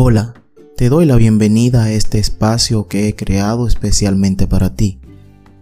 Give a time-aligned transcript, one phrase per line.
[0.00, 0.32] Hola,
[0.76, 5.00] te doy la bienvenida a este espacio que he creado especialmente para ti.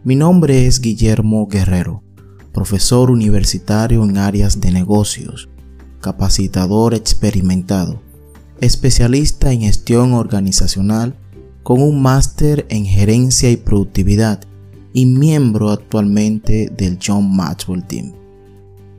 [0.04, 2.02] Mi nombre es Guillermo Guerrero,
[2.52, 5.48] profesor universitario en áreas de negocios,
[6.02, 8.02] capacitador experimentado,
[8.60, 11.16] especialista en gestión organizacional
[11.62, 14.42] con un máster en gerencia y productividad
[14.92, 18.12] y miembro actualmente del John Maxwell Team.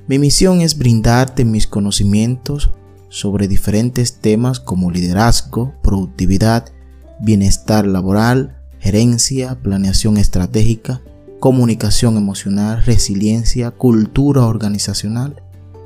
[0.07, 2.71] Mi misión es brindarte mis conocimientos
[3.09, 6.71] sobre diferentes temas como liderazgo, productividad,
[7.19, 11.01] bienestar laboral, gerencia, planeación estratégica,
[11.39, 15.41] comunicación emocional, resiliencia, cultura organizacional,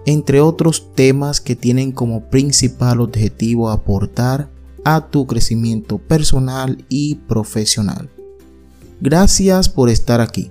[0.06, 4.50] entre otros temas que tienen como principal objetivo aportar
[4.84, 8.10] a tu crecimiento personal y profesional.
[9.00, 10.50] Gracias por estar aquí.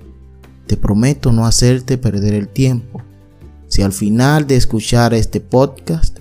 [0.67, 3.03] Te prometo no hacerte perder el tiempo.
[3.67, 6.20] Si al final de escuchar este podcast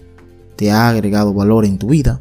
[0.59, 2.19] te ha agregado valor en tu vida,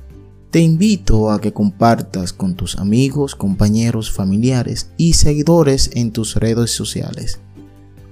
[0.53, 6.71] te invito a que compartas con tus amigos, compañeros, familiares y seguidores en tus redes
[6.71, 7.41] sociales.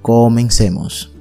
[0.03, 1.16] Comencemos.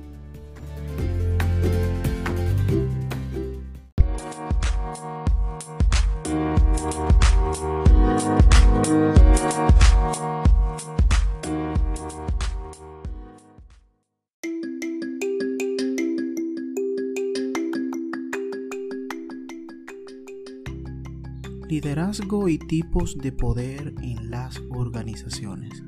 [21.75, 25.83] Liderazgo y tipos de poder en las organizaciones.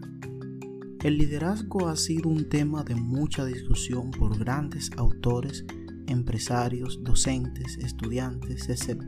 [1.02, 5.64] El liderazgo ha sido un tema de mucha discusión por grandes autores,
[6.08, 9.02] empresarios, docentes, estudiantes, etc.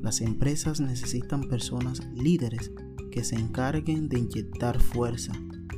[0.00, 2.72] Las empresas necesitan personas líderes
[3.10, 5.34] que se encarguen de inyectar fuerza,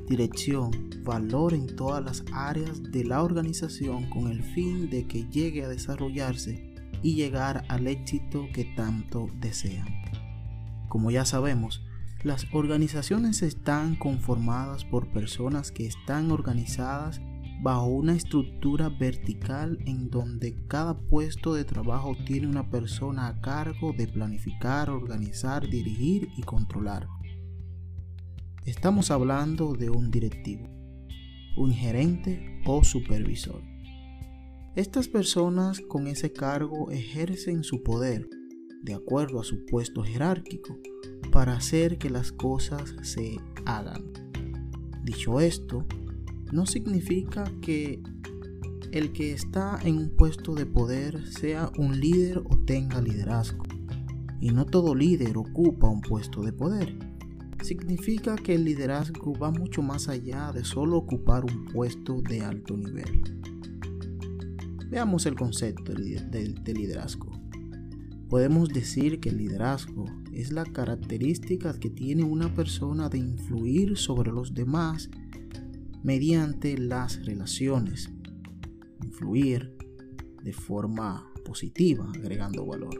[0.09, 0.71] dirección,
[1.03, 5.69] valor en todas las áreas de la organización con el fin de que llegue a
[5.69, 6.68] desarrollarse
[7.03, 9.89] y llegar al éxito que tanto desean.
[10.89, 11.83] Como ya sabemos,
[12.23, 17.21] las organizaciones están conformadas por personas que están organizadas
[17.61, 23.93] bajo una estructura vertical en donde cada puesto de trabajo tiene una persona a cargo
[23.93, 27.09] de planificar, organizar, dirigir y controlar.
[28.65, 30.69] Estamos hablando de un directivo,
[31.57, 33.63] un gerente o supervisor.
[34.79, 38.31] Estas personas con ese cargo ejercen su poder
[38.81, 40.79] de acuerdo a su puesto jerárquico
[41.33, 44.05] para hacer que las cosas se hagan.
[45.03, 45.85] Dicho esto,
[46.53, 48.01] no significa que
[48.93, 53.65] el que está en un puesto de poder sea un líder o tenga liderazgo.
[54.41, 56.97] Y no todo líder ocupa un puesto de poder.
[57.65, 62.77] Significa que el liderazgo va mucho más allá de solo ocupar un puesto de alto
[62.77, 63.38] nivel.
[64.91, 67.31] Veamos el concepto de, liderazgo.
[68.31, 74.33] Podemos decir que el liderazgo es la característica que tiene una persona de influir sobre
[74.33, 75.11] los demás
[76.03, 78.09] mediante las relaciones.
[79.05, 79.77] Influir
[80.43, 82.99] de forma positiva, agregando valor.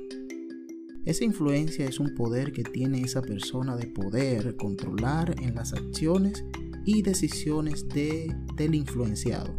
[1.07, 6.45] Esa influencia es un poder que tiene esa persona de poder controlar en las acciones
[6.85, 9.59] y decisiones de, del influenciado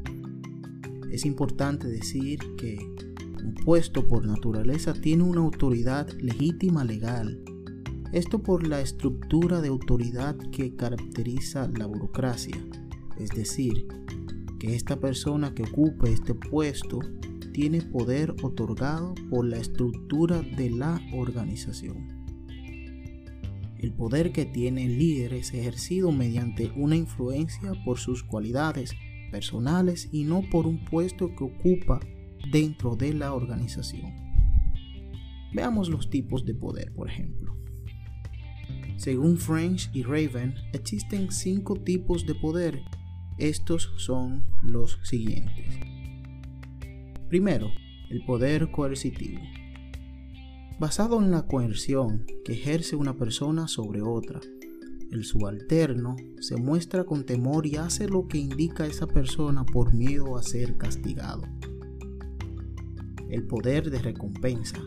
[1.12, 2.78] es importante decir que
[3.44, 7.42] un puesto por naturaleza tiene una autoridad legítima legal.
[8.12, 12.58] Esto por la estructura de autoridad que caracteriza la burocracia.
[13.18, 13.88] Es decir,
[14.60, 17.00] que esta persona que ocupe este puesto
[17.54, 22.20] tiene poder otorgado por la estructura de la organización.
[23.78, 28.92] El poder que tiene el líder es ejercido mediante una influencia por sus cualidades,
[29.32, 32.00] personales y no por un puesto que ocupa
[32.52, 34.14] dentro de la organización.
[35.54, 37.56] Veamos los tipos de poder, por ejemplo.
[38.98, 42.82] Según French y Raven, existen cinco tipos de poder.
[43.38, 45.80] Estos son los siguientes.
[47.30, 47.72] Primero,
[48.10, 49.40] el poder coercitivo.
[50.80, 54.42] Basado en la coerción que ejerce una persona sobre otra,
[55.12, 60.38] el subalterno se muestra con temor y hace lo que indica esa persona por miedo
[60.38, 61.44] a ser castigado.
[63.28, 64.80] El poder de recompensa,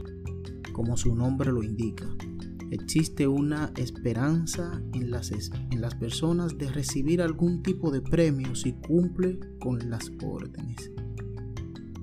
[0.72, 2.06] como su nombre lo indica,
[2.70, 5.30] existe una esperanza en las,
[5.98, 10.90] personas de recibir algún tipo de premio si cumple con las órdenes.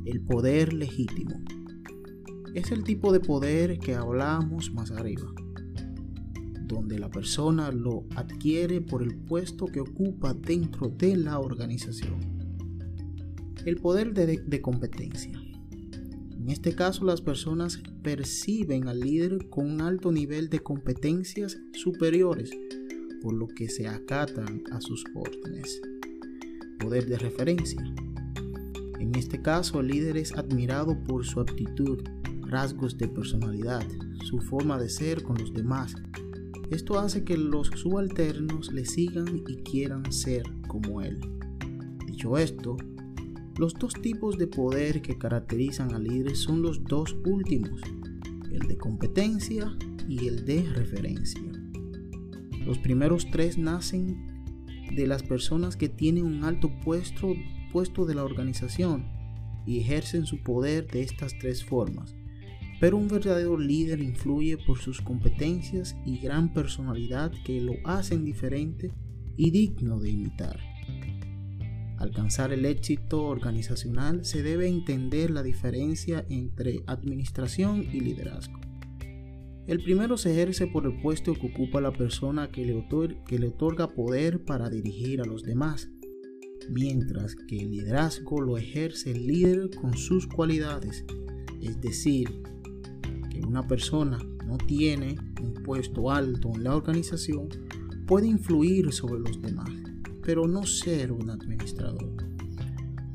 [0.06, 1.42] El poder legítimo
[2.54, 5.34] es el tipo de poder que hablamos más arriba
[6.70, 12.40] donde la persona lo adquiere por el puesto que ocupa dentro de la organización.
[13.66, 15.32] El poder de, competencia.
[16.38, 22.52] En este caso, las personas perciben al líder con un alto nivel de competencias superiores,
[23.22, 25.82] por lo que se acatan a sus órdenes.
[26.80, 27.84] Poder de referencia.
[29.00, 32.00] En este caso, el líder es admirado por su aptitud,
[32.42, 33.86] rasgos de personalidad,
[34.24, 35.96] su forma de ser con los demás.
[36.72, 41.20] Esto hace que los subalternos le sigan y quieran ser como él.
[42.06, 42.78] Dicho esto,
[43.58, 47.82] los dos tipos de poder que caracterizan al líder son los dos últimos,
[48.52, 49.76] el de competencia
[50.08, 51.42] y el de referencia.
[52.66, 54.28] Los primeros tres nacen
[54.96, 57.34] de las personas que tienen un alto puesto,
[57.72, 59.08] puesto de la organización
[59.66, 62.16] y ejercen su poder de estas tres formas.
[62.80, 68.92] Pero un verdadero líder influye por sus competencias y gran personalidad que lo hacen diferente
[69.36, 70.60] y digno de imitar.
[71.98, 78.60] Alcanzar el éxito organizacional se debe entender la diferencia entre administración y liderazgo.
[79.68, 82.88] El primero se ejerce por el puesto que ocupa la persona que le,
[83.28, 85.92] que le otorga poder para dirigir a los demás,
[86.70, 91.04] mientras que el liderazgo lo ejerce el líder con sus cualidades,
[91.62, 92.30] es decir,
[93.50, 97.50] una persona no tiene un puesto alto en la organización,
[98.08, 99.70] puede influir sobre los demás
[100.30, 102.24] pero no ser un administrador.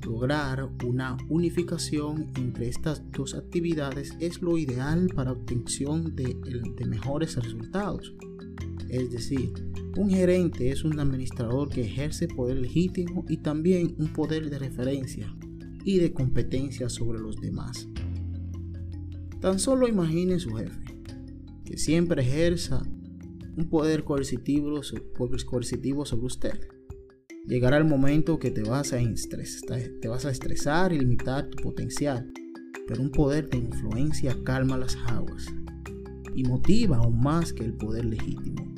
[0.04, 6.34] Lograr una unificación entre estas dos actividades es lo ideal para obtención de,
[6.76, 8.12] de mejores resultados.
[8.88, 9.52] Es decir,
[9.96, 15.32] un gerente es un administrador que ejerce poder legítimo y también un poder de referencia
[15.84, 17.88] y de competencia sobre los demás.
[19.44, 20.80] Tan solo imagine su jefe,
[21.66, 22.82] que siempre ejerza
[23.58, 24.80] un poder coercitivo,
[25.44, 26.60] coercitivo sobre usted
[27.46, 31.62] llegará el momento que te vas a estresar, te vas a estresar y limitar tu
[31.62, 32.32] potencial.
[32.88, 35.44] Pero un poder de influencia calma las aguas
[36.34, 38.74] y motiva aún más que el poder legítimo.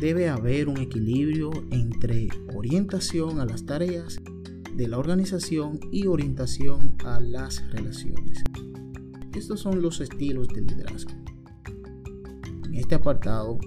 [0.00, 4.20] Debe haber un equilibrio entre orientación a las tareas
[4.76, 8.44] de la organización y orientación a las relaciones.
[9.36, 11.10] Estos son los estilos de liderazgo.
[12.64, 13.58] En este apartado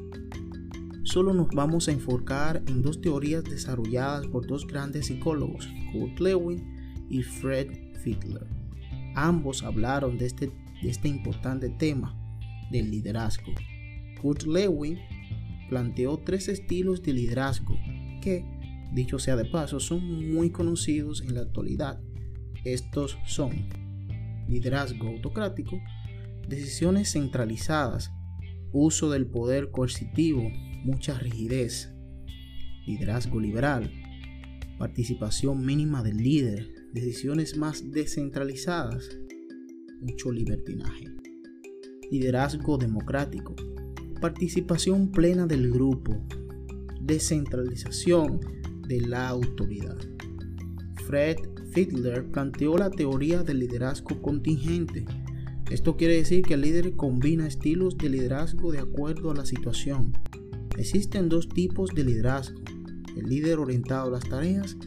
[1.04, 7.06] solo nos vamos a enfocar en dos teorías desarrolladas por dos grandes psicólogos, Kurt Lewin
[7.08, 7.68] y Fred
[8.02, 8.48] Fiedler.
[9.14, 12.16] Ambos hablaron de este, de este importante tema
[12.72, 13.54] del liderazgo.
[14.24, 14.98] Kurt Lewin
[15.70, 17.78] planteó tres estilos de liderazgo
[18.24, 18.44] que,
[18.92, 22.02] dicho sea de paso, son muy conocidos en la actualidad.
[22.66, 23.52] Estos son
[24.50, 25.80] liderazgo autocrático,
[26.48, 28.12] decisiones centralizadas,
[28.72, 30.50] uso del poder coercitivo,
[30.84, 31.94] mucha rigidez,
[32.86, 33.92] liderazgo liberal,
[34.78, 39.10] participación mínima del líder, decisiones más descentralizadas,
[40.02, 41.06] mucho libertinaje,
[42.10, 43.56] liderazgo democrático,
[44.22, 46.26] participación plena del grupo,
[47.02, 48.40] descentralización
[48.88, 49.98] de la autoridad.
[51.10, 51.38] Fred
[51.72, 55.06] Fiedler planteó la teoría del liderazgo contingente.
[55.72, 60.14] Esto quiere decir que el líder combina estilos de liderazgo de acuerdo a la situación,
[60.78, 62.62] Existen dos tipos de liderazgo,
[63.18, 64.78] el líder orientado a las tareas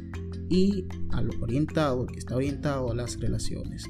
[0.49, 3.85] y al orientado, que está orientado a las relaciones.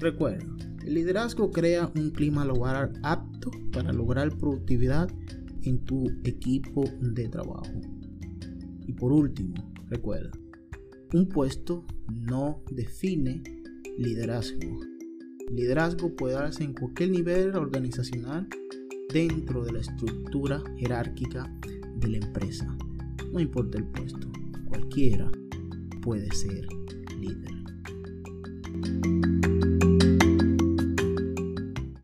[0.00, 0.44] Recuerda,
[0.84, 5.08] el liderazgo crea un clima laboral apto para lograr productividad
[5.62, 7.80] en tu equipo de trabajo.
[8.86, 9.54] Y por último,
[9.88, 10.32] recuerda,
[11.12, 13.42] un puesto no define
[13.98, 14.80] liderazgo.
[15.52, 18.48] Liderazgo puede darse en cualquier nivel organizacional
[19.12, 21.54] dentro de la estructura jerárquica
[21.96, 22.66] de la empresa.
[23.30, 24.26] No importa el puesto,
[24.70, 25.30] cualquiera
[26.00, 26.66] puede ser
[27.20, 27.52] líder.